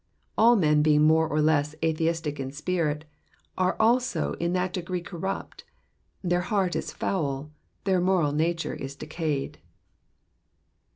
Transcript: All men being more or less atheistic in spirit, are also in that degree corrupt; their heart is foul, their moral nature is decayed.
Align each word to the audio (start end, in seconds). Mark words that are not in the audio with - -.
All 0.35 0.55
men 0.55 0.81
being 0.81 1.03
more 1.03 1.27
or 1.27 1.43
less 1.43 1.75
atheistic 1.85 2.39
in 2.39 2.49
spirit, 2.51 3.05
are 3.55 3.75
also 3.79 4.33
in 4.39 4.53
that 4.53 4.73
degree 4.73 5.01
corrupt; 5.03 5.63
their 6.23 6.41
heart 6.41 6.75
is 6.75 6.91
foul, 6.91 7.51
their 7.83 8.01
moral 8.01 8.31
nature 8.31 8.73
is 8.73 8.95
decayed. 8.95 9.59